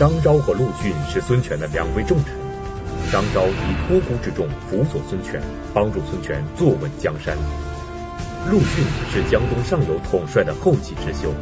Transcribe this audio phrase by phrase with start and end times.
[0.00, 2.32] 张昭和陆逊是孙权的两位重臣。
[3.12, 5.42] 张昭以托孤之重辅佐孙权，
[5.74, 7.36] 帮助孙权坐稳江山。
[8.50, 8.82] 陆逊
[9.12, 11.34] 是江东上游统帅的后起之秀，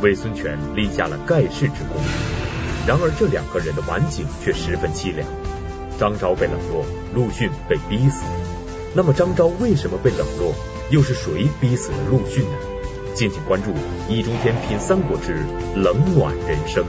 [0.00, 2.02] 为孙权立下了盖世之功。
[2.88, 5.24] 然而这两个人的晚景却十分凄凉。
[5.96, 6.84] 张昭被冷落，
[7.14, 8.24] 陆逊被逼死。
[8.94, 10.52] 那么张昭为什么被冷落？
[10.90, 12.58] 又是谁逼死了陆逊呢？
[13.14, 13.70] 敬请关注
[14.08, 15.36] 《易中天品三国之
[15.76, 16.82] 冷暖人生》。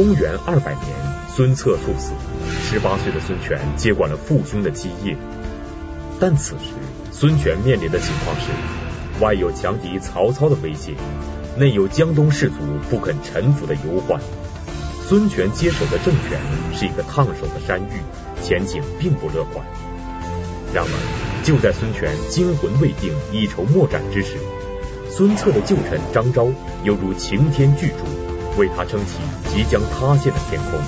[0.00, 0.86] 公元二百年，
[1.28, 2.12] 孙策猝死，
[2.64, 5.14] 十八岁的孙权接管了父兄的基业。
[6.18, 6.72] 但此时，
[7.12, 10.94] 孙权面临的情况是，外有强敌曹操的威胁，
[11.58, 12.54] 内有江东士族
[12.88, 14.18] 不肯臣服的忧患。
[15.06, 16.40] 孙权接手的政权
[16.72, 18.00] 是一个烫手的山芋，
[18.42, 19.62] 前景并不乐观。
[20.72, 24.38] 然而，就在孙权惊魂未定、一筹莫展之时，
[25.10, 26.48] 孙策的旧臣张昭
[26.84, 27.96] 犹如擎天巨柱。
[28.56, 30.80] 为他撑起即将塌陷的天空。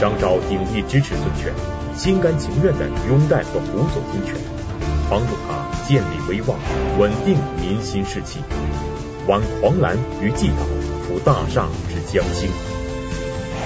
[0.00, 1.52] 张昭鼎力支持孙权，
[1.96, 4.34] 心甘情愿地拥戴和辅佐孙权，
[5.10, 6.58] 帮助他建立威望，
[6.98, 8.40] 稳定民心士气，
[9.26, 10.62] 挽狂澜于既倒，
[11.06, 12.48] 扶大厦之将兴。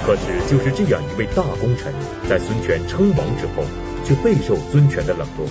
[0.05, 1.93] 可是，就是这样一位大功臣，
[2.27, 3.63] 在孙权称王之后，
[4.03, 5.47] 却备受孙权的冷落，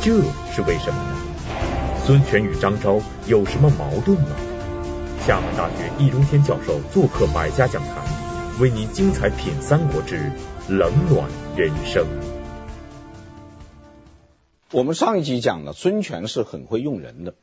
[0.00, 0.12] 这
[0.52, 1.16] 是为什么呢？
[2.04, 4.28] 孙权与张昭有什么矛盾吗？
[5.26, 10.30] 厦门大学易中天教授做客百家讲坛，为您精彩品三国之
[10.68, 12.06] 冷暖人生。
[14.70, 17.34] 我们上一集讲了，孙权是很会用人的。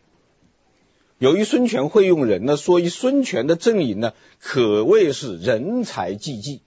[1.17, 6.61] 由于孙权会用人呢，所以孙权的阵营呢，可谓是人才济济。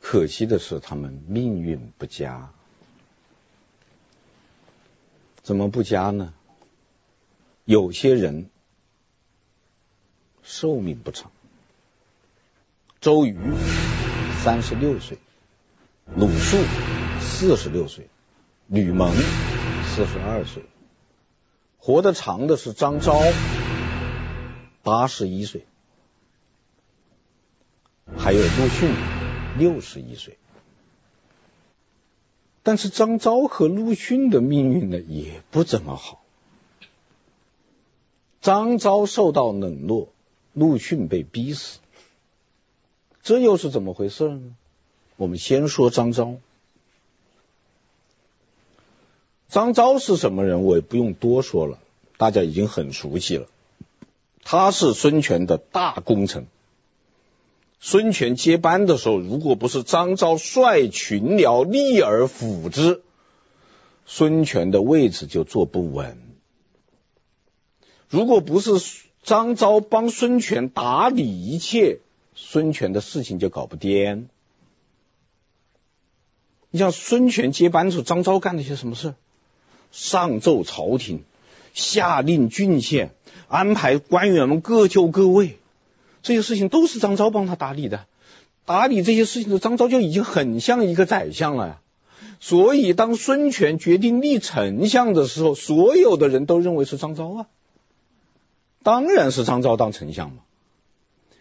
[0.00, 2.52] 可惜的是，他们命运不佳。
[5.42, 6.32] 怎么不佳呢？
[7.64, 8.50] 有些人
[10.42, 11.32] 寿命不长，
[13.00, 13.38] 周瑜
[14.42, 15.18] 三十六岁，
[16.14, 16.58] 鲁肃
[17.20, 18.08] 四十六岁，
[18.66, 20.64] 吕蒙四十二岁，
[21.78, 23.18] 活得长的是张昭，
[24.82, 25.64] 八十一岁，
[28.18, 28.90] 还有陆逊
[29.56, 30.36] 六十一岁。
[32.62, 36.23] 但是张昭和陆逊的命运呢，也不怎么好。
[38.44, 40.08] 张昭受到冷落，
[40.52, 41.78] 陆逊被逼死，
[43.22, 44.54] 这又是怎么回事呢？
[45.16, 46.34] 我们先说张昭。
[49.48, 50.64] 张昭是什么人？
[50.64, 51.78] 我也不用多说了，
[52.18, 53.46] 大家已经很熟悉了。
[54.42, 56.46] 他是孙权的大功臣。
[57.80, 63.00] 孙权接班的时候，如果不是张昭率群僚立而辅之，
[64.04, 66.33] 孙权的位置就坐不稳。
[68.14, 68.70] 如果不是
[69.24, 71.98] 张昭帮孙权打理一切，
[72.36, 74.26] 孙权的事情就搞不掂。
[76.70, 79.14] 你像孙权接班的时候，张昭干了些什么事？
[79.90, 81.24] 上奏朝廷，
[81.72, 83.10] 下令郡县，
[83.48, 85.58] 安排官员们各就各位，
[86.22, 88.06] 这些事情都是张昭帮他打理的。
[88.64, 91.80] 打理这些事情的张昭就已经很像一个宰相了呀。
[92.38, 97.46] 所以当孙权决定立丞相的时候，所有的人都认为是张昭啊。
[98.84, 100.44] 当然是张昭当丞相嘛。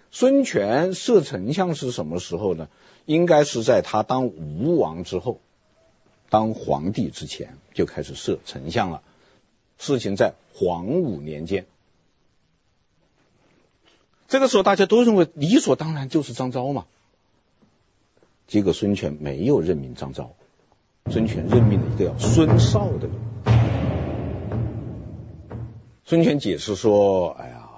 [0.09, 2.69] 孙权设丞相是什么时候呢？
[3.05, 5.41] 应该是在他当吴王之后，
[6.29, 9.01] 当皇帝之前就开始设丞相了。
[9.77, 11.65] 事情在黄武年间，
[14.29, 16.85] 这个时候大家都认为理所当然就是张昭嘛。
[18.47, 20.33] 结果孙权没有任命张昭，
[21.09, 23.32] 孙权任命了一个叫孙绍的人。
[26.05, 27.69] 孙权解释说：“哎呀，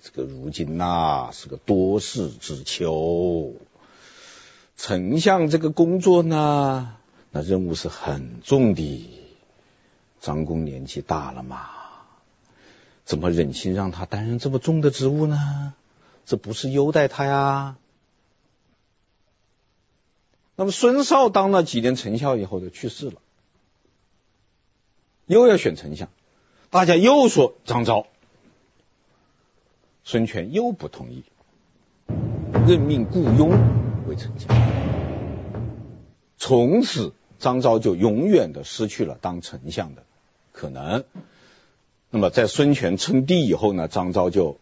[0.00, 3.54] 这个如今呐、是个多事之秋，
[4.76, 6.96] 丞相这个工作呢，
[7.32, 9.10] 那任务是很重的。
[10.20, 11.68] 张公年纪大了嘛，
[13.04, 15.74] 怎么忍心让他担任这么重的职务呢？
[16.24, 17.76] 这不是优待他呀。”
[20.54, 23.20] 那么孙绍当了几年丞相以后就去世了，
[25.26, 26.08] 又要选丞相。
[26.68, 28.06] 大家又说张昭，
[30.04, 31.24] 孙权又不同意，
[32.66, 33.50] 任命顾雍
[34.06, 34.48] 为丞相。
[36.36, 40.04] 从此，张昭就永远的失去了当丞相的
[40.52, 41.04] 可能。
[42.10, 44.58] 那么，在孙权称帝以后呢，张昭就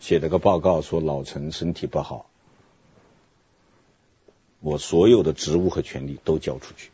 [0.00, 2.26] 写了个报告说：“老臣身体不好，
[4.60, 6.90] 我所有的职务和权力都交出去，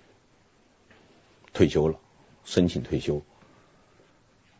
[1.53, 1.99] 退休了，
[2.45, 3.23] 申请退休。”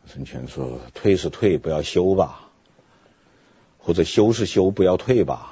[0.05, 2.51] 孙权说：“退是退，不要休吧；
[3.77, 5.49] 或者休是休，不要退吧。”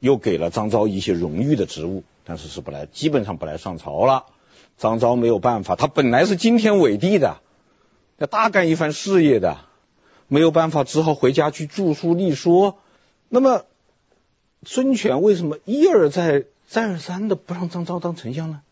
[0.00, 4.26] 又给了张昭一些荣誉的职务，但是是不来，基本上不来上朝了。
[4.76, 7.40] 张昭没有办法，他本来是惊天伟地的，
[8.18, 9.58] 要大干一番事业的，
[10.28, 12.78] 没有办法，只好回家去著书立说。
[13.28, 13.64] 那么，
[14.64, 18.62] 孙权为什么一而再、再而三的不让张昭当丞相呢？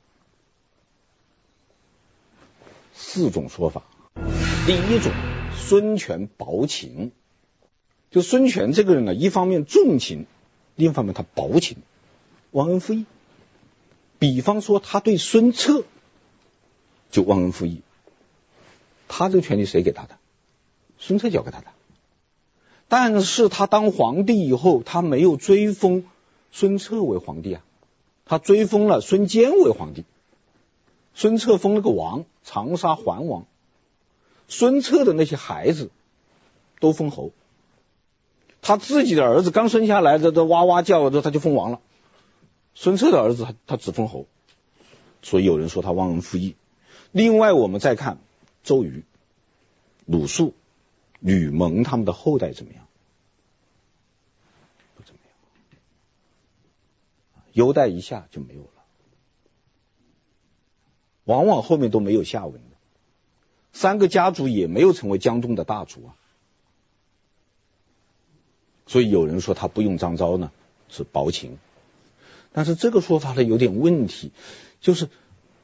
[2.95, 3.83] 四种说法。
[4.67, 5.13] 第一种，
[5.55, 7.13] 孙权薄情，
[8.11, 10.25] 就孙权这个人呢，一方面重情，
[10.75, 11.77] 另一方面他薄情，
[12.51, 13.05] 忘恩负义。
[14.19, 15.85] 比方说，他对孙策
[17.11, 17.83] 就忘恩负义，
[19.07, 20.17] 他这个权力谁给他的？
[20.97, 21.67] 孙策交给他的。
[22.89, 26.07] 但是他当皇帝以后，他没有追封
[26.53, 27.65] 孙策为皇帝啊，
[28.25, 30.05] 他追封了孙坚为皇帝，
[31.13, 33.45] 孙策封了个王，长沙桓王。
[34.49, 35.91] 孙策的那些孩子
[36.81, 37.33] 都封侯，
[38.63, 41.81] 他自己的儿子刚生下来的都哇哇叫，这他就封王了。
[42.75, 44.27] 孙策的儿子他他只封侯，
[45.23, 46.57] 所以有人说他忘恩负义。
[47.11, 48.19] 另外，我们再看
[48.63, 49.05] 周瑜、
[50.05, 50.55] 鲁肃、
[51.21, 52.87] 吕蒙他们的后代怎么样？
[54.97, 55.21] 不怎么
[57.37, 58.69] 样，优待一下就没有了，
[61.25, 62.61] 往往后面都没有下文。
[63.75, 66.11] 三个家族也没有成为江东的大族啊，
[68.87, 70.53] 所以有人说他不用张昭呢
[70.89, 71.59] 是薄情，
[72.53, 74.31] 但是这个说法呢有点问题，
[74.81, 75.11] 就是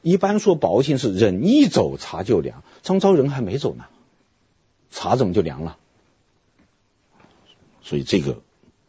[0.01, 3.85] 一般说薄情是人一走茶就凉，张昭人还没走呢，
[4.91, 5.77] 茶怎么就凉了？
[7.81, 8.41] 所以这个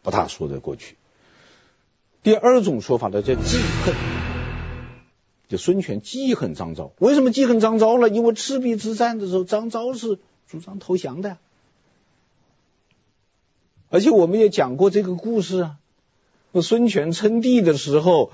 [0.03, 0.97] 不大说得过去。
[2.23, 4.12] 第二种说法呢叫记恨。
[5.53, 8.09] 就孙权记恨张昭，为什么记恨张昭呢？
[8.09, 10.19] 因为赤壁之战的时候，张昭是
[10.49, 11.37] 主张投降的，
[13.91, 15.77] 而且我们也讲过这个故事啊。
[16.53, 18.33] 那孙权称帝的时候，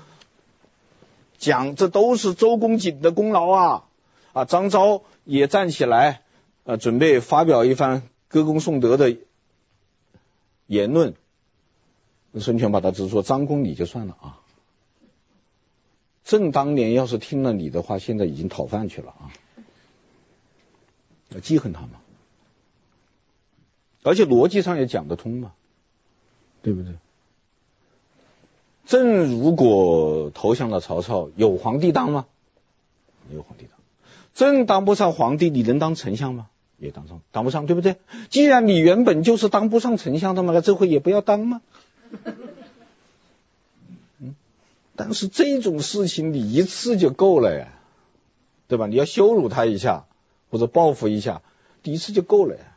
[1.37, 3.83] 讲这都是周公瑾的功劳啊
[4.31, 4.45] 啊！
[4.45, 6.21] 张昭也站起来
[6.63, 9.17] 啊，准备发表一番歌功颂德的
[10.67, 11.15] 言论。
[12.39, 14.39] 孙权把他直说：“张公你就算了啊。”
[16.29, 19.33] 朕当年要是听了你的话，现在已经讨饭去了啊！
[21.29, 22.01] 要记恨他嘛，
[24.03, 25.53] 而且逻辑上也讲得通嘛，
[26.61, 26.93] 对不对？
[28.85, 32.27] 朕如果投降了曹操，有皇帝当吗？
[33.27, 33.79] 没有皇帝当。
[34.35, 36.47] 朕当不上皇帝，你能当丞相吗？
[36.77, 37.95] 也当上，当不上，对不对？
[38.29, 41.63] 既然你原本就是当不上丞相的嘛，那这回也不要当吗？
[45.01, 47.69] 但是这种事情你一次就够了呀，
[48.67, 48.85] 对吧？
[48.85, 50.07] 你要羞辱他一下
[50.51, 51.41] 或者报复一下，
[51.83, 52.75] 第一次就够了呀。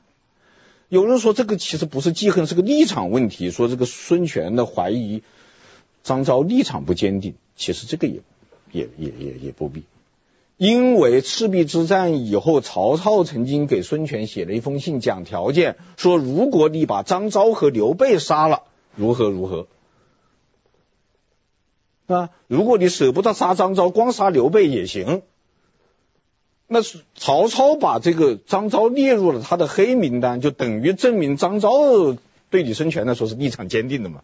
[0.89, 3.51] 有人说这个其实不是记恨，是个立场问题。
[3.51, 5.25] 说这个孙权的怀疑
[6.05, 8.21] 张昭立场不坚定，其实这个也
[8.71, 9.83] 也也也也不必，
[10.59, 18.63] 因为赤壁之战以后，曹操曾经给孙权写了一封信，讲条件，说如果你把张昭和刘备杀了，
[18.95, 19.67] 如何如何。
[22.13, 25.23] 啊，如果你舍不得杀张昭，光杀刘备也行。
[26.67, 32.17] 那是曹操把这个张昭列入了他的黑名单，就等于证明张昭
[32.51, 34.23] 对李孙权来说是立场坚定的嘛。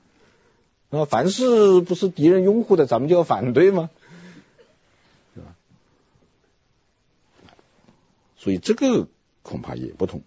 [0.90, 3.90] 啊，凡是不是敌人拥护的，咱们就要反对吗？
[5.34, 5.54] 对吧？
[8.38, 9.08] 所以这个
[9.42, 10.22] 恐怕也不同。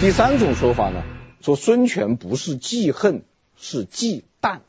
[0.00, 1.02] 第三种说法呢，
[1.40, 3.22] 说孙权不是记恨，
[3.56, 4.60] 是忌惮。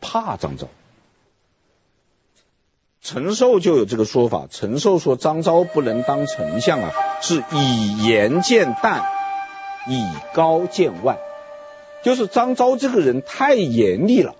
[0.00, 0.68] 怕张昭，
[3.00, 4.48] 陈寿就有这个说法。
[4.50, 6.92] 陈寿说张昭不能当丞相啊，
[7.22, 9.02] 是以严见淡，
[9.88, 10.04] 以
[10.34, 11.18] 高见万，
[12.02, 14.34] 就是张昭这个人太严厉了，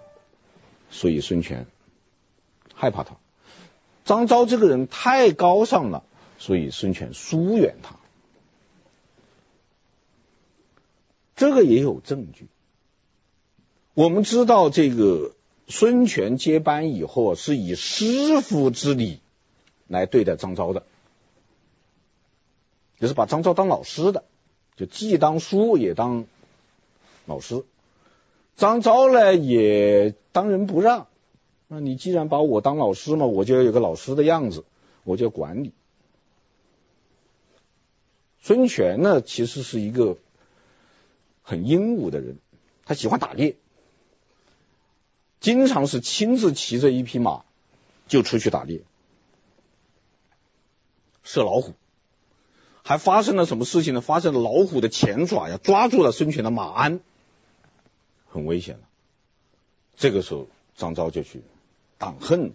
[0.90, 1.66] 所以孙权
[2.74, 3.14] 害怕他；
[4.04, 6.02] 张昭这个人太高尚了，
[6.38, 7.96] 所以孙权疏远他。
[11.36, 12.48] 这个也有证据，
[13.94, 15.32] 我们知道这个。
[15.68, 19.20] 孙权接班以后是以师傅之礼
[19.86, 20.82] 来对待张昭的，
[22.98, 24.24] 就是把张昭当老师的，
[24.76, 26.24] 就既当叔也当
[27.26, 27.64] 老师。
[28.56, 31.06] 张昭呢也当仁不让，
[31.68, 34.64] 那你既然把我当老师嘛，我就要有个老师的样子，
[35.04, 35.72] 我就要管你。
[38.40, 40.16] 孙权呢，其实是一个
[41.42, 42.38] 很英武的人，
[42.86, 43.56] 他喜欢打猎，
[45.40, 47.44] 经常是亲自骑着一匹马
[48.06, 48.82] 就出去打猎，
[51.22, 51.74] 射老虎。
[52.82, 54.00] 还发生了什么事情呢？
[54.00, 57.00] 发生了老虎的前爪呀抓住了孙权的马鞍，
[58.28, 58.88] 很危险了。
[59.96, 61.42] 这个时候，张昭就去
[61.98, 62.54] 挡恨。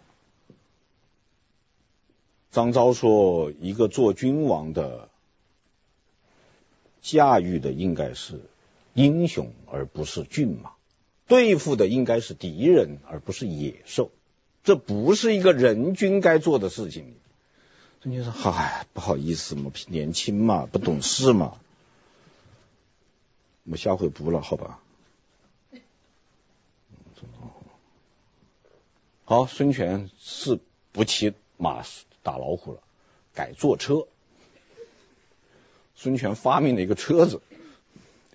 [2.51, 5.09] 张昭说：“一个做君王的。”
[7.03, 8.39] 驾驭的应该是
[8.93, 10.71] 英雄，而不是骏马；
[11.27, 14.12] 对付的应该是敌人，而不是野兽。
[14.63, 17.15] 这不是一个人君该做的事情。
[18.01, 21.58] 孙权说：“嗨，不好意思嘛，年轻嘛，不懂事嘛，
[23.63, 24.80] 我们下回不了，好吧？”
[29.25, 30.60] 好，孙权是
[30.92, 31.86] 不骑马
[32.24, 32.82] 打老虎了，
[33.34, 34.06] 改坐车。
[35.96, 37.42] 孙权发明了一个车子，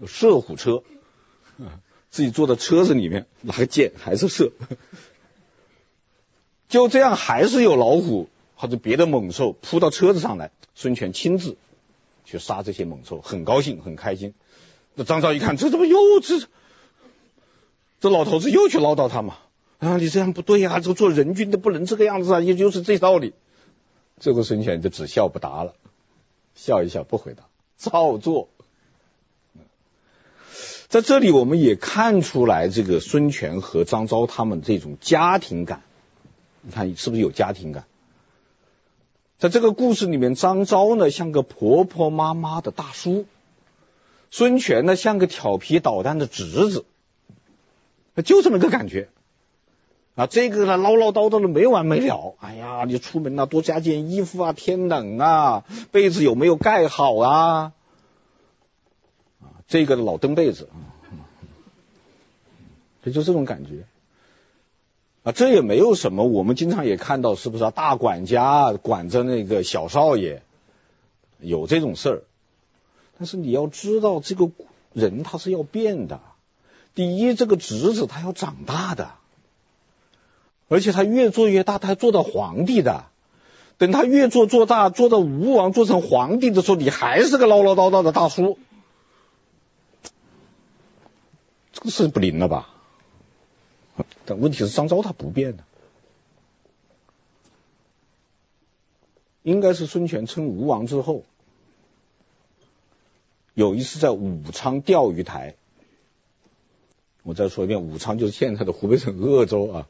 [0.01, 0.83] 就射虎车，
[2.11, 4.53] 自己坐在车子里面拿个箭还是射，
[6.69, 11.57] 就这样还是有老虎或者别的猛兽扑到车子上来，孙权亲自
[12.25, 14.35] 去杀这些猛兽，很高兴很开心。
[14.95, 16.47] 那张昭一看，这怎么又这
[18.01, 19.39] 这老头子又去唠叨他嘛？
[19.79, 23.33] 啊，你这样不对呀，啊，这个做人君的不能这个样子啊，也就是这道理。
[24.19, 25.75] 这个孙权就只笑不答了，
[26.57, 27.45] 笑一笑不回答。
[27.77, 28.49] 照做，
[30.89, 35.83] 在这里我们也看出来，这个孙权和张昭他们这种家庭感，
[36.63, 37.85] 你看是不是有家庭感？
[39.37, 43.27] 在这个故事里面，张昭呢像个婆婆妈妈的大叔，
[44.31, 46.87] 孙权呢像个调皮捣蛋的侄子，
[48.25, 49.11] 就这么个感觉。
[50.15, 52.35] 啊，这个呢唠唠叨叨的没完没了。
[52.41, 57.73] 哎呀，你出门呐，多加件衣服啊，天冷啊，被子有没有盖好啊？
[59.69, 60.81] 这个老蹬被子啊，
[63.05, 63.85] 也就这种感觉。
[65.25, 67.71] 啊，这也没有什么，我们经常也看到，是不是啊？
[67.71, 70.43] 大管家管着那个小少爷，
[71.39, 72.23] 有这种事儿。
[73.19, 74.51] 但是你要知道，这个
[74.95, 76.21] 人他是要变的。
[76.95, 79.11] 第一，这个侄子他要长大的。
[80.69, 83.05] 而且他越做越大，他还做到皇帝的。
[83.77, 88.59] 等他越做做大，做到吴王，做成皇帝的时候，你还是个唠唠叨叨的大叔，
[91.79, 92.69] 这个是不灵了吧？
[94.27, 95.65] 但问题是张昭他不变的，
[99.43, 101.25] 应该是孙权称吴王之后，
[103.55, 105.55] 有一次在武昌钓鱼台，
[107.23, 109.89] 我再说一遍，武昌就是现在的湖北省鄂州啊。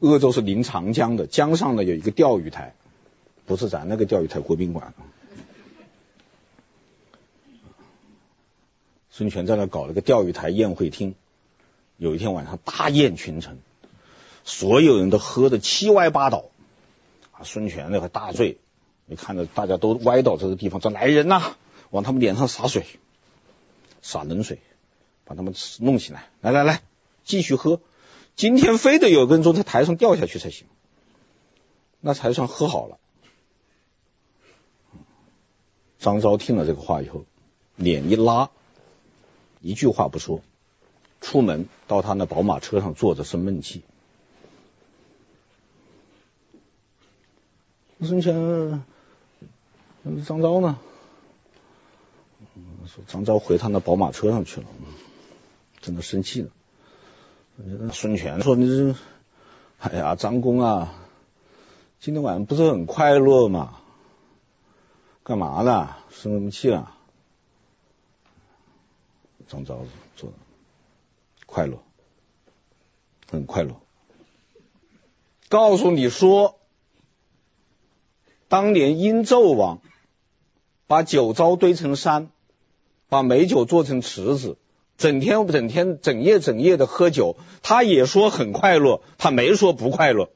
[0.00, 2.74] 鄂州是临长江的，江上呢有一个钓鱼台，
[3.46, 4.94] 不是咱那个钓鱼台国宾馆。
[9.16, 11.14] 孙权在那搞了个钓鱼台宴会厅，
[11.96, 13.60] 有一天晚上大宴群臣，
[14.44, 16.50] 所有人都喝得七歪八倒，
[17.32, 18.58] 啊，孙权那个大醉，
[19.06, 21.56] 你看着大家都歪倒这个地方，说来人呐，
[21.88, 22.84] 往他们脸上洒水，
[24.02, 24.60] 洒冷水，
[25.24, 26.82] 把他们弄起来，来来来，
[27.24, 27.80] 继续喝。
[28.34, 30.66] 今天非得有个人从这台上掉下去才行，
[32.02, 32.98] 那才算喝好了。
[35.98, 37.24] 张昭听了这个话以后，
[37.76, 38.50] 脸一拉，
[39.66, 40.42] 一句话不说，
[41.20, 43.82] 出门到他那宝马车上坐着生闷气。
[48.00, 48.84] 孙权，
[50.24, 50.78] 张昭呢？
[52.86, 54.66] 说张昭回他那宝马车上去了，
[55.80, 56.50] 真的生气了。
[57.92, 58.94] 孙权说：“你这，
[59.80, 60.94] 哎呀，张公啊，
[61.98, 63.80] 今天晚上不是很快乐吗？
[65.24, 65.96] 干嘛呢？
[66.10, 66.92] 生什么气啊？”
[69.48, 69.84] 张昭
[70.16, 70.32] 说
[71.46, 71.82] ：“快乐，
[73.30, 73.80] 很快乐。
[75.48, 76.58] 告诉你说，
[78.48, 79.80] 当年殷纣王
[80.86, 82.30] 把酒糟堆成山，
[83.08, 84.58] 把美酒做成池子。”
[84.96, 90.30] 整天整天整夜整夜的喝酒，他也说很快乐，他没说不快乐。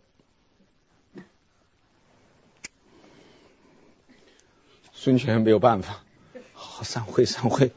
[4.93, 6.05] 孙权没有办法，
[6.53, 7.73] 好，散会散会。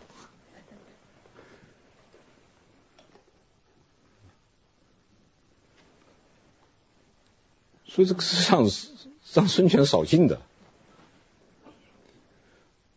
[7.93, 8.67] 所以这个是让
[9.33, 10.41] 让孙权扫兴的。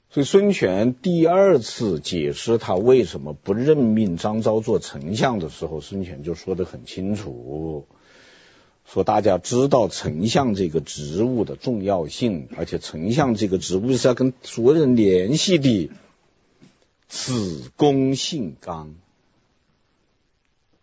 [0.09, 7.87] 所以孙权第二次解释他为什么不任命张昭做丞相的时候，孙权就说得很清楚，
[8.87, 15.91] 说大家知道丞相这个职务的重要性，而且丞相这个职务是要跟所有人联系的。
[17.09, 18.95] 子公性刚，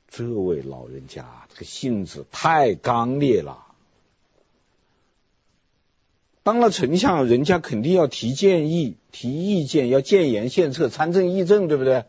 [0.07, 3.65] 这位老人家这个性子太刚烈了。
[6.43, 12.03] 当了丞相，人家肯定要提建议、提意见，要建言献策、参政议政，对不对？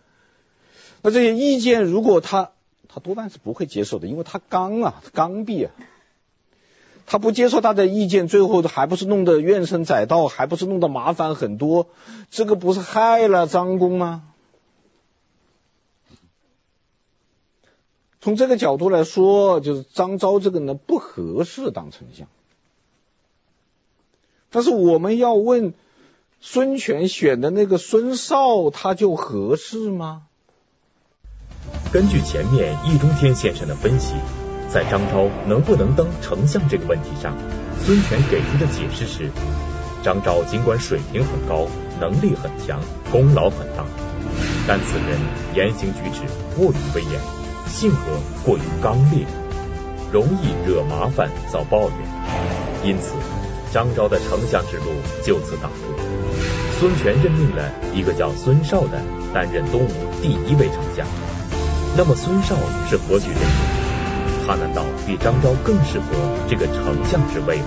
[1.03, 2.51] 那这些意见，如果他
[2.89, 5.73] 他多半是不会接受的，因为他刚啊，刚愎啊，
[7.07, 11.87] 他不接受他的意见，最后还不是弄得怨声载道，还不是弄得麻烦很多？
[12.31, 14.25] 这个不是害了张公吗？
[18.21, 22.27] 从这个角度来说，就是张昭这个呢不合适当丞相。
[24.55, 25.75] 但是我们要问，
[26.41, 30.23] 孙权选的那个孙绍，他就合适吗？
[31.93, 34.15] 根据前面易中天先生的分析，
[34.73, 37.37] 在张昭能不能当丞相这个问题上，
[37.85, 39.33] 孙权给出的解释是：
[40.05, 41.67] 张昭尽管水平很高，
[42.01, 42.81] 能力很强，
[43.11, 43.85] 功劳很大，
[44.69, 45.19] 但此人
[45.57, 46.21] 言行举止
[46.57, 47.21] 过于威严，
[47.67, 47.97] 性格
[48.45, 49.27] 过于刚烈，
[50.13, 51.99] 容易惹麻烦遭抱怨，
[52.85, 53.15] 因此。
[53.75, 54.85] 张昭的丞相之路
[55.25, 55.75] 就此打住，
[56.79, 59.03] 孙权任命了一个叫孙绍的
[59.35, 61.05] 担任东吴第一位丞相。
[61.97, 62.55] 那么孙绍
[62.89, 64.47] 是何许人也？
[64.47, 66.07] 他难道比张昭更适合
[66.49, 67.67] 这个丞相之位吗？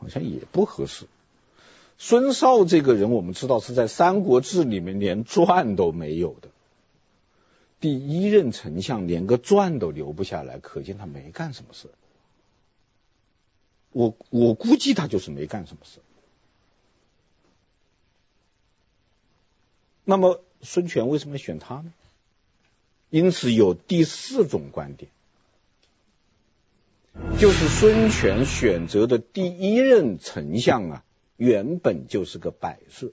[0.00, 1.06] 好像也不合适。
[1.96, 6.48] 孙绍这个人，我们知道是在《三国志》里面连传都没有的，
[7.78, 11.86] 第一任丞相连个传都留不下来，可见他没干什么事。
[13.92, 16.00] 我我估计他就是没干什么事。
[20.04, 21.92] 那么孙权为什么选他呢？
[23.10, 25.10] 因此有第四种观点，
[27.40, 31.04] 就是孙权选择的第一任丞相啊，
[31.36, 33.10] 原本就是个摆设，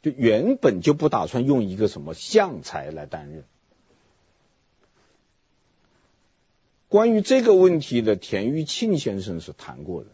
[0.00, 3.44] 就原本就不打算用一个什么相才来担任。
[6.88, 10.10] 关于这个问题的，田玉庆先生是谈过的。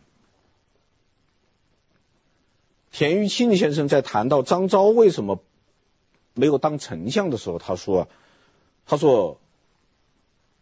[2.91, 5.41] 田玉庆先生在谈到张昭为什么
[6.35, 8.09] 没有当丞相的时候，他说
[8.87, 9.41] ：“他说，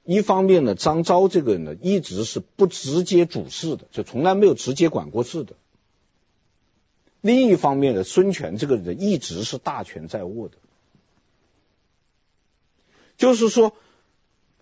[0.04, 5.54] 一方面呢，张昭这个人呢，一直是不直接主事的，就从来没有直接管过事的。
[7.22, 10.56] 另一方面呢，孙权这个人一直是大权在握的，
[13.16, 13.74] 就是说。”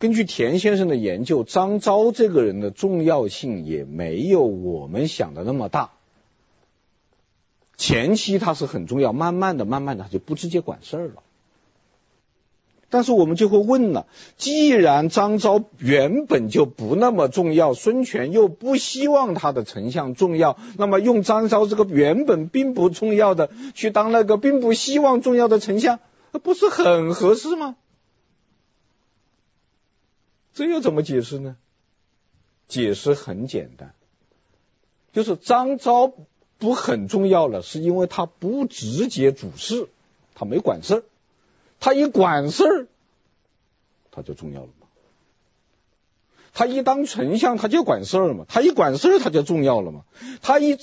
[0.00, 5.90] 根据田先生的研究，张昭这个人的重要性也没有我们想的那么大。
[7.76, 11.22] 前期他是很重要，慢慢的、慢慢的他就不直接管事儿了。
[12.88, 14.06] 但是我们就会问了：
[14.38, 26.00] 既然张昭原本就不那么重要，孙权又不希望他的丞相重要，那么用张昭这个原本并不重要的去当那个并不希望重要的丞相，
[26.42, 27.76] 不是很合适吗？
[30.54, 31.56] 这又怎么解释呢？
[32.68, 33.94] 解释很简单，
[35.12, 36.12] 就是张昭
[36.58, 39.88] 不很重要了，是因为他不直接主事，
[40.36, 41.02] 他没管事儿，
[41.80, 42.86] 他一管事儿，
[44.12, 44.86] 他就重要了嘛。
[46.52, 50.04] 他一当丞相，他就管事儿嘛，他一管事儿，他就重要了嘛。
[50.40, 50.78] 他一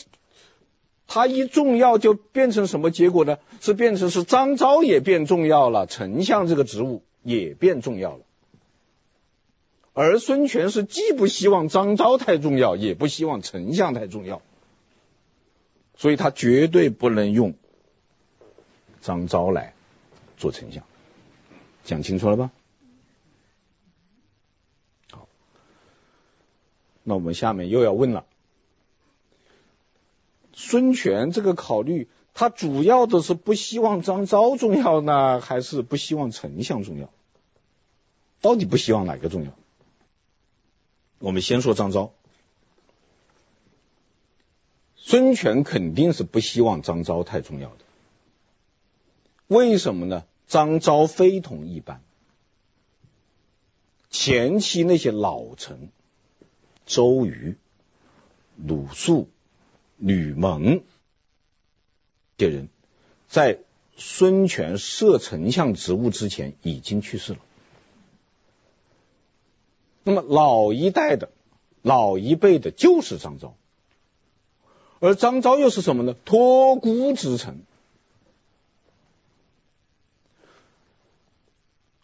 [1.08, 3.38] 他一重要，就变成什么结果呢？
[3.62, 8.26] 是变成是张昭也变重要了，丞相这个职务也变重要了。
[10.00, 14.44] 而孙权是既不希望张昭太重要，也不希望丞相太重要，
[15.96, 17.56] 所以他绝对不能用
[19.02, 19.74] 张昭来
[20.38, 20.84] 做丞相。
[21.84, 22.52] 讲清楚了吧？
[25.10, 25.28] 好，
[27.02, 28.28] 那我们下面又要问了：
[30.54, 37.10] 孙权这个考虑，他主要的是不希望张昭重要呢，还是不希望丞相重要？
[38.42, 39.54] 到底不希望哪个重要？
[41.20, 42.14] 我们先说张昭，
[44.96, 47.78] 孙权肯定是不希望张昭太重要的。
[49.48, 50.26] 为什么呢？
[50.48, 52.02] 张昭非同一般，
[54.10, 55.90] 前期那些老臣，
[56.86, 57.58] 周瑜、
[58.56, 59.30] 鲁肃、
[59.98, 60.84] 吕蒙
[62.38, 62.70] 这人，
[63.28, 63.60] 在
[63.98, 67.40] 孙权设丞相职务之前已经去世了。
[70.08, 71.28] 那么老一代的、
[71.82, 73.56] 老一辈的，就是张昭，
[75.02, 76.16] 而张昭又是什么呢？
[76.24, 77.60] 托孤之臣。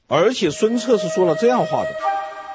[0.08, 1.96] 而且孙策是说了这样话的：“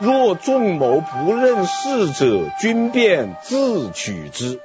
[0.01, 4.61] 若众谋不认事者，君便自取之。”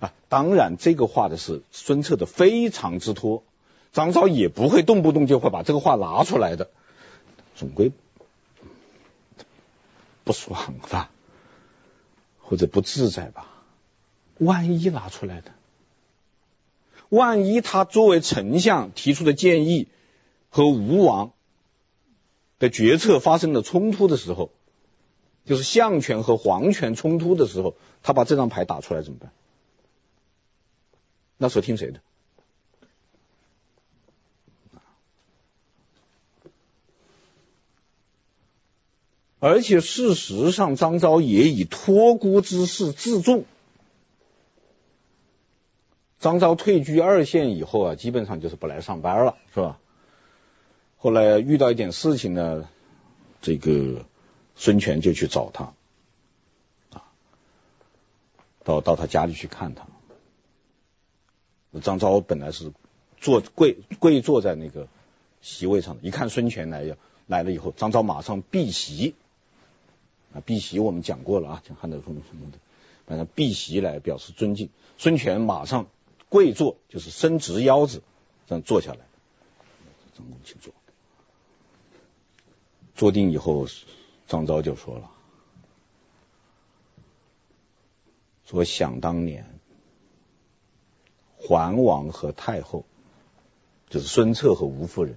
[0.00, 3.42] 啊，当然这个话的是孙策的非常之托，
[3.92, 6.70] 张昭也不会动不动就会把这个话拿出来的，
[7.54, 7.92] 总归
[10.24, 11.10] 不爽吧，
[12.40, 13.46] 或者不自在吧？
[14.38, 15.52] 万一拿出来的，
[17.08, 19.88] 万一他作为丞相提出的建议。
[20.56, 21.32] 和吴王
[22.60, 24.52] 的决策发生了冲突的时候，
[25.44, 29.32] 就是相权和皇权冲突的时候，他把这张牌打出来怎么办？
[31.38, 32.00] 那时候听谁的？
[39.46, 43.44] 而且事实上，张昭也以托孤之事自重。
[46.18, 49.78] 张昭退居二线以后啊，基本上就是不来上班了，是吧？
[50.96, 52.66] 后来遇到一点事情呢，
[53.42, 54.06] 这个
[54.56, 55.74] 孙权就去找他，
[56.94, 57.04] 啊，
[58.64, 59.86] 到到他家里去看他。
[61.82, 62.72] 张昭本来是
[63.20, 64.88] 坐跪跪坐在那个
[65.42, 69.14] 席位上的，一看孙权来要来了以后，张昭马上避席，
[70.34, 72.58] 啊，避席我们讲过了啊，讲汉德风什么的，
[73.06, 74.68] 反正避席来表示尊敬。
[74.98, 75.86] 孙权马上
[76.28, 78.02] 跪坐，就是伸直腰子
[78.48, 78.98] 这样坐下来，
[80.16, 80.74] 张公请坐。
[82.96, 83.66] 坐定以后，
[84.26, 85.10] 张昭就说了
[88.46, 89.58] ：“说想当年，
[91.36, 92.84] 桓王和太后，
[93.88, 95.16] 就是孙策和吴夫人，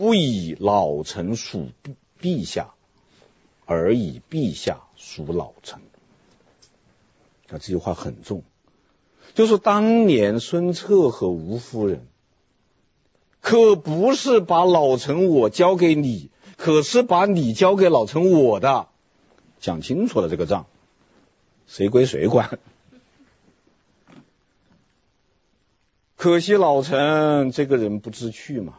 [0.00, 1.72] 不以老臣属
[2.22, 2.70] 陛下，
[3.66, 5.82] 而以陛下属老臣。”
[7.48, 8.42] 啊，这句话很重，
[9.34, 12.06] 就是当年孙策和吴夫人。
[13.42, 18.88] 可不是把老臣我交给你，可是把你交给老臣我的，
[19.58, 20.64] 讲清楚了这个账，
[21.66, 22.58] 谁归谁管。
[26.16, 28.78] 可惜老臣这个人不知趣嘛，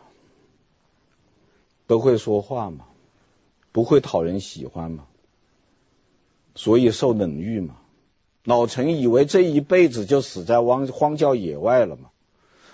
[1.91, 2.85] 都会说话嘛，
[3.73, 5.07] 不会讨人喜欢嘛，
[6.55, 7.75] 所以受冷遇嘛。
[8.45, 12.11] 老臣以为这一辈子就死在荒荒郊野外了嘛。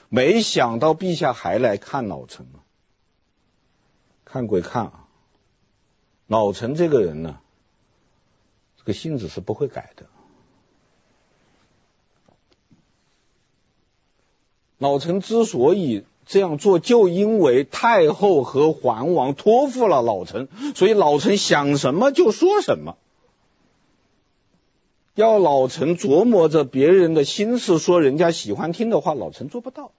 [0.10, 2.62] 没想到陛下还来看老臣啊！
[4.24, 5.08] 看归看啊，
[6.28, 7.40] 老臣这个人呢，
[8.78, 10.06] 这个性子是不会改的。
[14.78, 22.98] 老臣之所以这样做，就因为太后和桓王托付了老臣，所以老臣想什么就说什么。
[25.16, 29.92] 要老臣琢磨着别人的心思，说人家喜欢听的话，老臣做不到。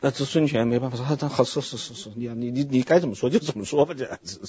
[0.00, 4.40] 那这孙权没办法说，他好是是是是，你你你你该怎么说就怎么说吧，这样子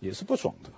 [0.00, 0.70] 也是不爽的。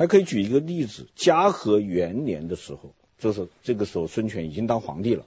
[0.00, 5.26] 还可以举一个例子，嘉禾元年的时候，就是这个时候孙权已经当皇帝了，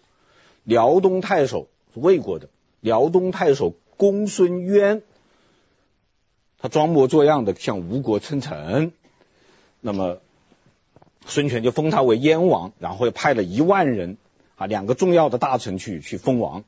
[0.63, 3.75] 辽东太守是魏国的，辽东太守。
[3.97, 5.03] 公孙渊，
[6.57, 8.93] 他装模作样的向吴国称臣，
[9.79, 10.17] 那么
[11.27, 14.17] 孙权就封他为燕王，然后又派了一万人
[14.55, 16.63] 啊，两个重要的大臣去去封王。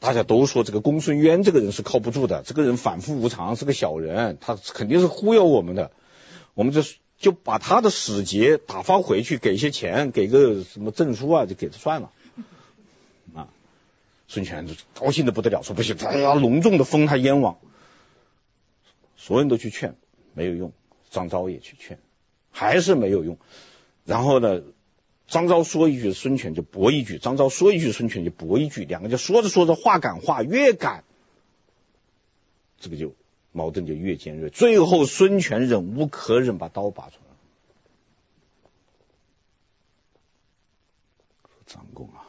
[0.00, 5.92] 大家都说这个公孙渊这个人是靠不住的，这个人反复无常，是个小人，他肯定是忽悠我们的。
[6.52, 6.82] 我们就
[7.22, 12.10] 就把他的使节打发回去，给些钱，给个什么证书啊，就给他算了。
[13.32, 13.48] 啊
[14.26, 17.58] 孙权就高兴的不得了，说不行，他要隆重的封他燕王。
[19.16, 19.94] 所有人都去劝，
[20.34, 20.72] 没有用。
[21.10, 21.98] 张昭也去劝，
[22.50, 23.38] 还是没有用。
[24.04, 24.62] 然后呢，
[25.28, 28.84] 张昭说一句，孙权就驳一句；张昭说一句，孙权就驳一句。
[28.84, 31.04] 两个就说着说着，话赶话，越赶，
[32.80, 33.14] 这个就
[33.52, 34.50] 矛盾就越尖锐。
[34.50, 37.36] 最后，孙权忍无可忍，把刀拔出来了。
[41.66, 42.26] 张公啊！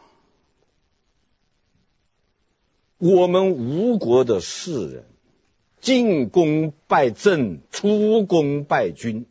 [2.98, 5.06] 我们吴国的士人，
[5.82, 9.26] 进宫拜朕，出宫拜君。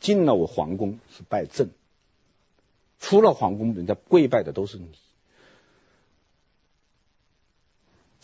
[0.00, 1.70] 进了我皇宫是拜朕，
[2.98, 4.90] 出了皇宫，人家跪拜的都是你。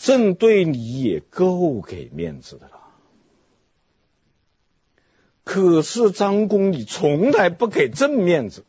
[0.03, 2.81] 朕对你也够给面子的了。
[5.45, 8.65] 可是张公，你从来不给朕面子，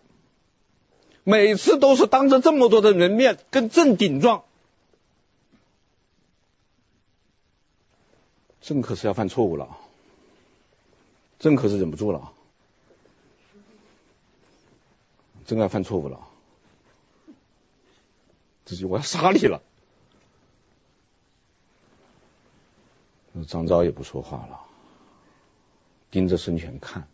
[1.24, 4.44] 每次都是当着这么多的人面跟朕顶撞。
[8.62, 9.76] 朕可是要犯错误了，
[11.40, 12.32] 朕可是忍不住了，
[15.48, 16.28] 朕要犯错误了，
[18.66, 19.64] 自己我要杀你了。
[23.48, 24.60] 张昭也不说话了，
[26.12, 27.08] 盯着孙权看，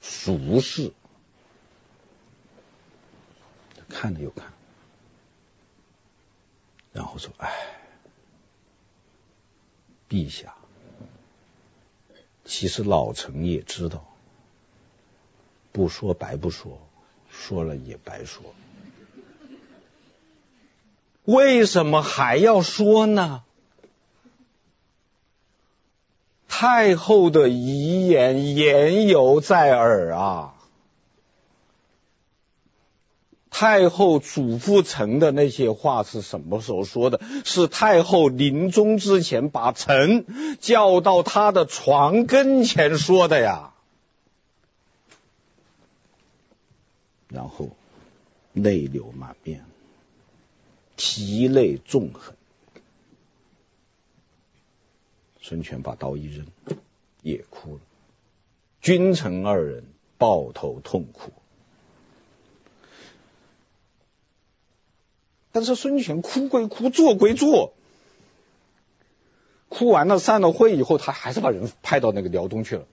[0.00, 0.92] 熟视，
[3.88, 4.52] 看了又看，
[6.92, 7.50] 然后说：“哎。”
[10.08, 10.54] 陛下，
[12.44, 14.04] 其实老臣也知道，
[15.72, 16.86] 不说白不说，
[17.30, 18.54] 说了也白说。
[21.24, 23.42] 为什么还要说呢？
[26.54, 30.54] 太后的遗言言犹在耳啊！
[33.48, 37.22] 太后嘱咐臣的那些话是什么时候说的？
[37.46, 43.72] 是太后临终之前把臣叫到她的床跟前说的呀。
[47.28, 47.70] 然后
[48.52, 49.64] 泪流满面，
[50.96, 52.34] 涕泪纵横。
[55.42, 56.46] 孙权把刀一扔，
[57.20, 57.80] 也哭了。
[58.80, 59.84] 君臣二人
[60.16, 61.32] 抱头痛哭。
[65.50, 67.74] 但是孙权哭归哭，做归做，
[69.68, 72.86] 哭完了散了会以后，他还是把人派到那个辽东去了。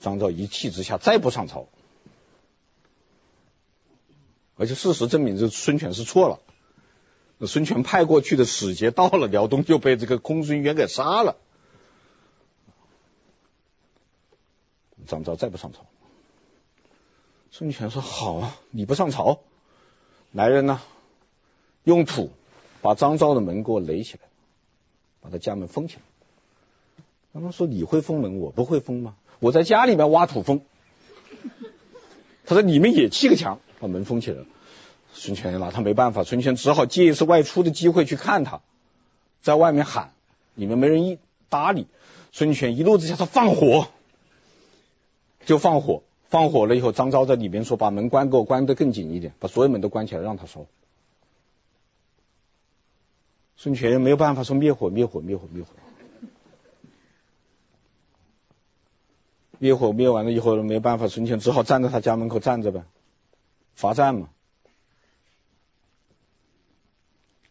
[0.00, 1.68] 张昭一气之下再不上朝，
[4.56, 6.40] 而且事实证明，这孙权是错了。
[7.38, 11.36] 那孙权派过去的使节到了辽东，就被这个公孙渊给杀了。
[15.06, 15.86] 张昭再不上朝。
[17.50, 19.40] 孙权说：“好啊，你不上朝，
[20.32, 20.80] 来人呐，
[21.84, 22.30] 用土
[22.82, 24.28] 把张昭的门给我垒起来，
[25.20, 26.02] 把他家门封起来。”
[27.32, 29.16] 他们说：“你会封门，我不会封吗？
[29.38, 30.60] 我在家里面挖土封。”
[32.44, 34.46] 他说：“你们也砌个墙，把门封起来了。”
[35.18, 38.60] 孙权拿他没办法，孙权只好借一次外出的机会去看他，
[39.42, 40.12] 在外面喊，
[40.54, 41.88] 里面没人一搭理。
[42.30, 43.88] 孙权一怒之下，他放火，
[45.44, 46.02] 就放火。
[46.28, 50.66] 放火了以后，张昭在里面说：“把门关，给我关得更紧一点，把所有门都关起来，让他烧。”
[53.56, 55.70] 孙权没有办法说灭火，灭火，灭火，灭火。
[59.58, 62.84] 灭火灭完了以后没办法，孙权只好站在他家门口站着呗，
[63.74, 64.28] 罚站嘛。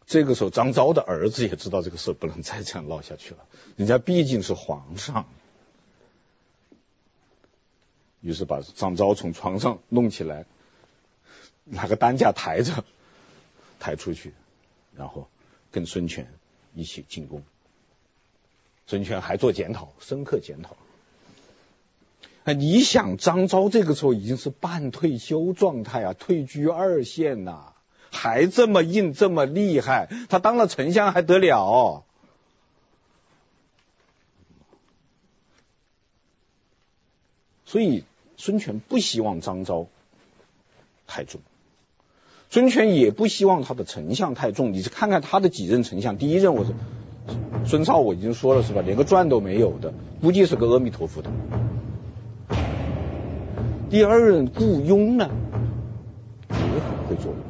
[0.08, 5.28] 这个时候，张昭的儿子也知道这个事不能再这样闹下去了，人家毕竟是皇上。
[8.22, 10.46] 于是把张昭从床上弄起来，
[11.66, 12.86] 拿个担架抬着，
[13.80, 14.34] 抬出去，
[14.96, 15.28] 然后
[15.72, 16.34] 跟孙权
[16.74, 17.44] 一起进宫。
[18.86, 20.78] 孙权还做检讨，深刻检讨。
[22.46, 27.74] 哎，你想张昭这个时候已经是半退休状态啊，退居二线呐、
[28.12, 32.04] 还这么硬，这么厉害，他当了丞相还得了？
[37.66, 38.06] 所以
[38.38, 39.88] 孙权不希望张昭
[41.06, 41.42] 太重，
[42.50, 44.72] 孙权也不希望他的丞相太重。
[44.72, 46.72] 你去看看他的几任丞相，第一任我是
[47.66, 48.82] 孙绍，我已经说了是吧？
[48.82, 51.30] 连个传都没有的，估计是个阿弥陀佛的。
[53.90, 55.30] 第二任顾雍呢，
[56.50, 57.47] 也很会做人。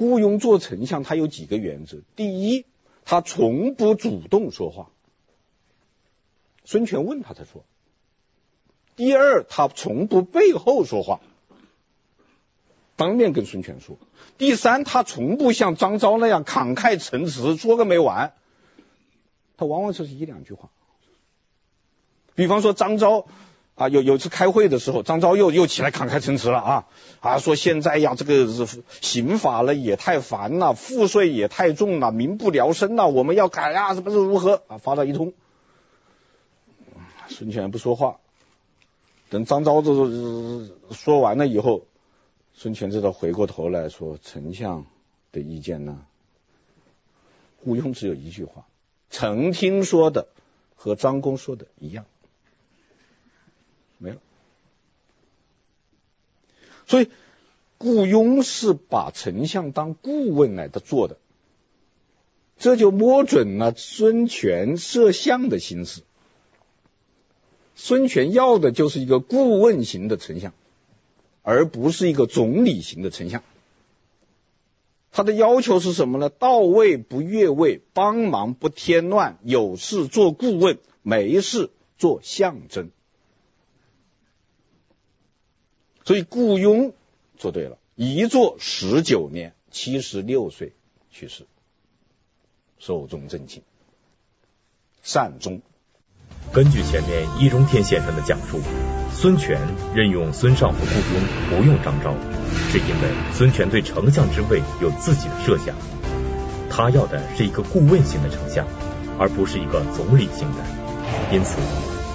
[0.00, 2.64] 雇佣做丞相，他有几个原则：第一，
[3.04, 4.88] 他从不主动说话，
[6.64, 7.66] 孙权问他才说。
[8.96, 11.20] 第二，他从不背后说话，
[12.96, 13.98] 当面跟孙权说。
[14.38, 18.32] 第三，他从不像张昭那样慷慨陈词，说个没完。
[19.58, 20.70] 他往往就是一两句话。
[22.34, 23.26] 比方说张昭
[23.80, 26.86] 啊，有有次开会的时候，张昭又又起来慷慨陈词了啊
[27.20, 28.46] 啊，说现在呀，这个
[29.00, 34.76] 刑法了也太烦了，赋税也太重了，民不聊生了，我们要改啊，什么是如何啊？
[34.76, 35.32] 发了一通。
[37.28, 38.18] 孙权不说话。
[39.30, 39.94] 等张昭这
[40.90, 41.86] 说完了以后，
[42.52, 44.84] 孙权知道回过头来说：“丞相
[45.32, 46.02] 的意见呢？”
[47.64, 48.66] 顾雍只有一句话
[49.08, 50.28] ：“臣听说的
[50.76, 52.04] 和张公说的一样。”
[54.00, 54.16] 没了。
[56.86, 57.08] 所以
[57.78, 61.18] 雇佣是把丞相当顾问来的做的，
[62.58, 66.02] 这就摸准了孙权摄相的心思。
[67.76, 70.52] 孙权要的就是一个顾问型的丞相，
[71.42, 73.42] 而不是一个总理型的丞相。
[75.12, 76.28] 他的要求是什么呢？
[76.28, 82.90] 到位不越位，帮忙不添乱，有事做顾问，没事做象征。
[86.10, 86.92] 所以顾雍
[87.38, 90.72] 做对了，一做十九年，七十六岁
[91.08, 91.46] 去世，
[92.80, 93.62] 寿终正寝，
[95.04, 95.62] 善终。
[96.52, 98.58] 根据前面易中天先生的讲述，
[99.12, 99.60] 孙权
[99.94, 102.12] 任用孙尚和、顾雍，不用张昭，
[102.72, 105.76] 是因为孙权对丞相之位有自己的设想，
[106.68, 108.66] 他要的是一个顾问型的丞相，
[109.16, 110.64] 而不是一个总理型的。
[111.32, 111.60] 因此，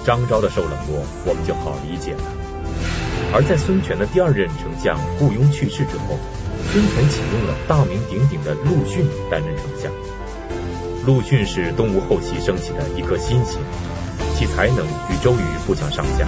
[0.06, 2.45] 张昭的受冷落，我们就好理解了。
[3.36, 6.18] 而在孙权的第二任丞相顾雍去世之后，
[6.72, 9.92] 孙权启用了大名鼎鼎的陆逊担任丞相。
[11.06, 13.60] 陆逊是东吴后期升起的一颗新星。
[14.38, 16.26] 其才能与周瑜不相上下，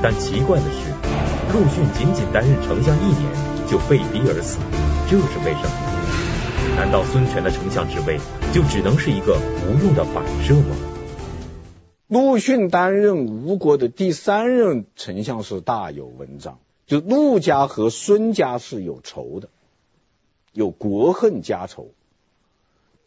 [0.00, 0.90] 但奇怪的是，
[1.52, 3.30] 陆逊仅仅担任丞相一年
[3.68, 4.58] 就被逼而死，
[5.08, 6.76] 这是为什么？
[6.76, 8.20] 难道孙权的丞相职位
[8.52, 9.36] 就只能是一个
[9.66, 10.76] 无用的摆设吗？
[12.10, 19.48] 陆逊担任吴国的第三任丞相是大有文章，就陆家和孙家是有仇的，
[20.52, 21.92] 有国恨家仇，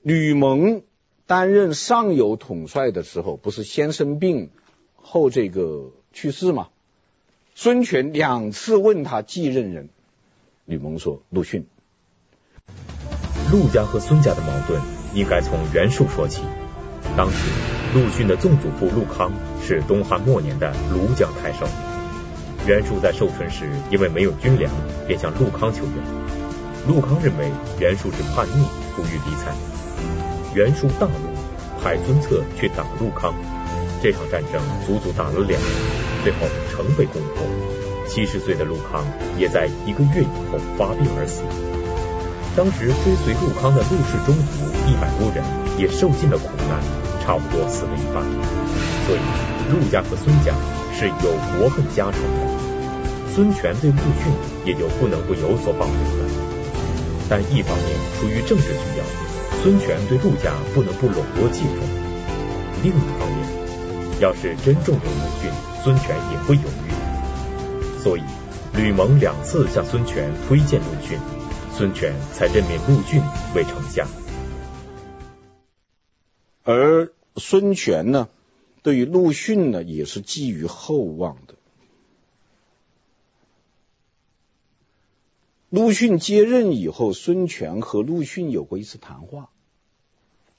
[0.01, 0.83] 吕蒙。
[1.25, 4.49] 担任上游统帅的时候，不是先生病
[4.95, 6.67] 后这个去世吗？
[7.55, 9.87] 孙权两次问他继任人，
[10.65, 11.65] 吕蒙说陆逊。
[13.51, 14.81] 陆家和孙家的矛盾
[15.13, 16.41] 应该从袁术说起。
[17.15, 17.37] 当时
[17.93, 21.67] 陆逊的曾祖父陆康是东汉末年的庐江太守，
[22.65, 24.71] 袁术在寿春时因为没有军粮，
[25.07, 25.93] 便向陆康求援。
[26.87, 29.53] 陆康认为袁术是叛逆，不予理睬。
[30.55, 33.33] 袁术大怒，派孙策去打陆康。
[34.01, 35.61] 这场战争足足打了两年，
[36.23, 36.39] 最后
[36.69, 37.45] 城被攻破。
[38.05, 39.05] 七十岁的陆康
[39.37, 41.41] 也在一个月以后发病而死。
[42.55, 45.41] 当时追随陆康的陆氏宗族一百多人
[45.77, 46.79] 也受尽了苦难，
[47.23, 48.23] 差不多死了一半。
[49.05, 49.19] 所以
[49.71, 50.53] 陆家和孙家
[50.97, 53.33] 是有国恨家仇的。
[53.33, 54.31] 孙权对陆逊
[54.65, 56.25] 也就不能不有所保留了。
[57.29, 57.87] 但一方面
[58.19, 59.05] 出于政治需要。
[59.61, 61.79] 孙权对陆家不能不笼络器重，
[62.83, 63.47] 另一方面，
[64.19, 65.49] 要是真重用陆逊，
[65.81, 68.03] 孙权也会犹豫。
[68.03, 68.23] 所以，
[68.75, 71.17] 吕蒙两次向孙权推荐陆逊，
[71.73, 73.21] 孙权才任命陆逊
[73.55, 74.05] 为丞相。
[76.63, 78.29] 而孙权呢，
[78.81, 81.55] 对于陆逊呢，也是寄予厚望的。
[85.69, 89.49] 陆逊接任以后，孙权和陆逊有过一次谈话。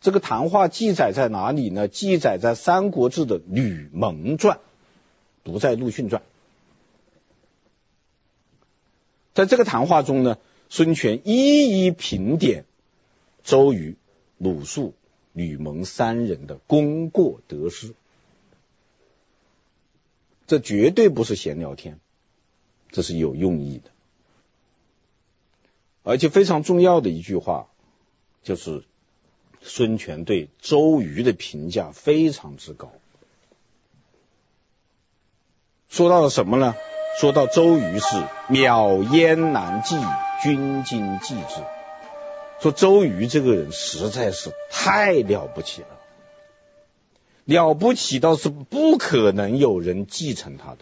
[0.00, 1.88] 这个谈话记载在哪里呢？
[1.88, 4.56] 记载在《三国志》的《吕蒙传》，
[5.42, 6.20] 不在《陆逊传》。
[9.32, 10.36] 在这个谈话中呢，
[10.68, 12.66] 孙权一一评点
[13.42, 13.96] 周瑜、
[14.36, 14.94] 鲁肃、
[15.34, 17.92] 吕蒙三人的功过得失。
[20.46, 22.00] 这绝对不是闲聊天，
[22.90, 23.90] 这是有用意的。
[26.02, 27.68] 而且非常重要的一句话
[28.42, 28.82] 就是。
[29.66, 32.92] 孙权对周瑜的评价非常之高，
[35.88, 36.74] 说到了什么呢？
[37.18, 39.96] 说到周瑜是秒燕难计，
[40.42, 41.64] 军经济之。
[42.64, 46.00] 说周瑜这个人实在是太了不起了，
[47.44, 50.78] 了不起到是不可能有人继承他的。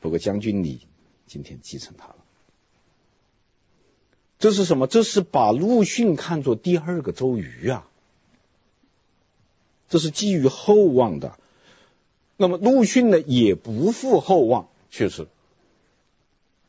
[0.00, 0.80] 不过将军你
[1.26, 2.16] 今天继承他了。
[4.38, 4.86] 这是什么？
[4.86, 7.86] 这是把陆逊看作第二个周瑜啊！
[9.90, 11.38] 这是寄予厚望的。
[12.38, 15.28] 那么陆逊呢，也不负厚望，确实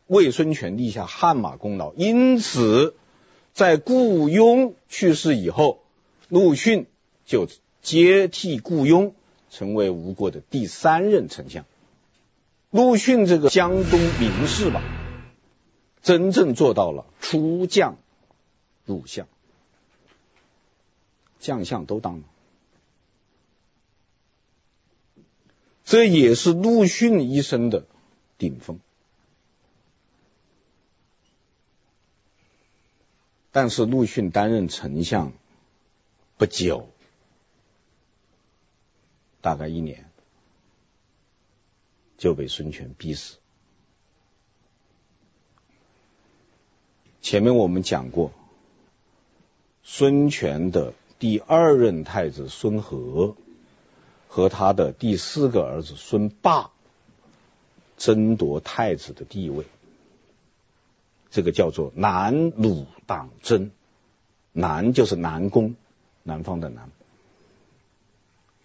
[0.08, 1.94] 为孙权立下汗马功劳。
[1.94, 2.96] 因此，
[3.54, 5.84] 在顾雍去世以后，
[6.30, 6.88] 陆逊
[7.26, 7.48] 就
[7.82, 9.14] 接替顾雍，
[9.50, 11.66] 成为吴国的第三任丞相。
[12.72, 14.82] 陆逊这个江东名士吧。
[16.04, 17.98] 真正做到了出将
[18.86, 19.28] 入相，
[21.38, 22.24] 将相都当了，
[25.84, 27.86] 这也是陆逊一生的
[28.38, 28.80] 顶峰。
[33.60, 35.34] 但是陆逊担任丞相
[36.38, 36.90] 不久，
[39.42, 40.12] 大概一年，
[42.20, 43.38] 就被孙权逼死。
[47.20, 48.32] 前面我们讲过，
[49.82, 53.36] 孙权的第二任太子孙和
[54.28, 56.70] 和他的第四个儿子孙霸
[57.98, 59.66] 争夺太子的地位。
[61.30, 63.72] 这个叫做南鲁党争。
[64.52, 65.76] 南就是南宫，
[66.24, 66.90] 南方的南。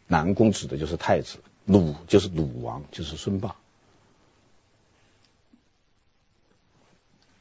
[0.06, 3.56] 南宫指的就是太子，鲁就是鲁王，就是孙霸。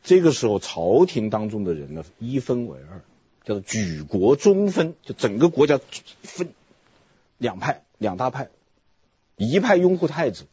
[0.04, 3.02] 这个时候，朝廷当中的人呢，一分为二，
[3.46, 5.80] 叫做举国中分，就整个国家
[6.24, 6.54] 分
[7.38, 8.50] 两派，两大派，
[9.38, 10.46] 一派拥护太子，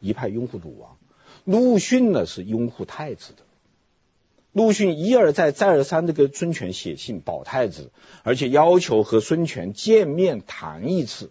[0.00, 0.96] 一派拥护鲁王。
[1.44, 3.44] 陆逊呢是拥护太子的，
[4.54, 7.90] 陆逊一而再，再而三的给孙权写信保太子，
[8.22, 11.30] 而且要求和孙权见面谈一次。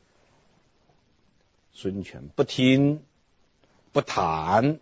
[1.71, 3.01] 孙权不听，
[3.93, 4.77] 不谈，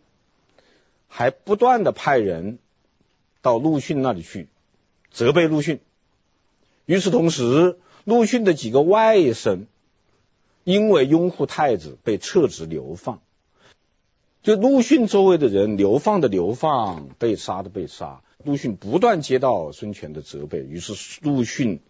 [1.08, 2.60] 还不断的派人。
[3.44, 4.50] 到陆逊那里去
[5.12, 5.80] 责备陆逊，
[6.86, 9.66] 与此同时，陆逊的几个外甥
[10.64, 13.20] 因为拥护太子被撤职流放，
[14.44, 18.22] 就陆逊周围的人流放的流放，被杀的被杀。
[18.46, 21.82] 陆逊不断接到孙权的责备，于是陆逊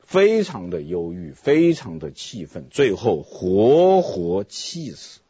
[0.00, 5.20] 非常的忧郁，非常的气愤，最后活活气死。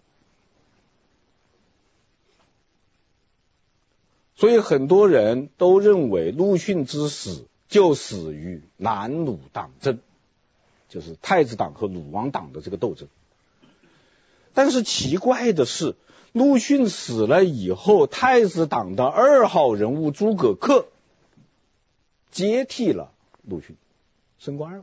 [4.35, 10.01] 所以很多人都认为陆逊之死就死于南鲁党争，
[10.91, 13.09] 就是太子党和鲁王党的这个斗争。
[14.53, 15.97] 但是奇怪的是，
[16.37, 20.85] 陆逊死了以后，太子党的二号人物诸葛恪
[22.31, 23.11] 接替了
[23.43, 23.75] 陆逊，
[24.39, 24.83] 升官了；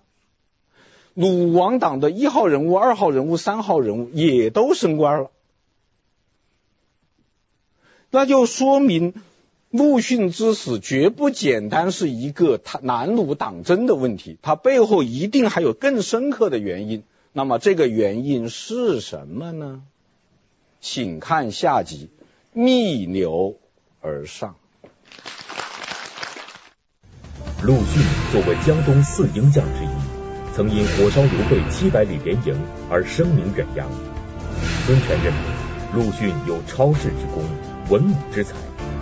[1.14, 5.30] 鲁王党的一号人物、二号人物、三号人物也都升官了，
[8.10, 9.14] 那就说明。
[9.70, 17.04] 陆逊之死绝不简单是一个他南鲁党争的问题，它背后一定还有更深刻的原因。
[17.32, 19.84] 那么这个原因是什么呢？
[20.86, 22.09] 请看下集
[22.61, 23.55] 《逆流
[24.01, 24.57] 而上》。
[27.63, 28.03] 陆逊
[28.34, 29.88] 作为江东四英将之一，
[30.53, 33.89] 曾因火烧刘备七百里连营而声名远扬。
[34.86, 35.39] 孙权认为
[35.93, 37.45] 陆逊有超世之功，
[37.89, 38.53] 文武之才。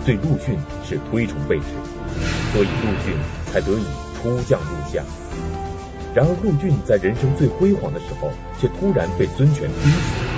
[0.06, 0.56] 对陆逊
[0.88, 1.64] 是推崇备至，
[2.52, 3.16] 所以陆逊
[3.52, 5.04] 才得以出将入相。
[6.14, 8.30] 然而陆逊在人生最辉煌的时候，
[8.60, 10.31] 却突然被孙权逼死。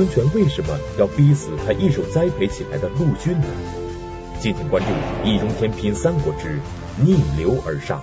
[0.00, 3.46] 孙权为什么要逼死他一手栽培起来的陆逊呢？
[4.40, 4.88] 敬请关注
[5.26, 6.58] 《易中天品三国之
[6.96, 8.00] 逆流而上》。